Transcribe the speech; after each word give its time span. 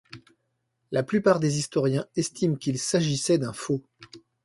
La 0.89 1.03
plupart 1.03 1.39
des 1.39 1.59
historiens 1.59 2.07
estiment 2.15 2.55
qu'il 2.55 2.79
s'agissait 2.79 3.37
d'un 3.37 3.53
faux. 3.53 3.83